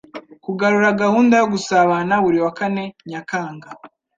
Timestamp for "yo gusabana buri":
1.41-2.37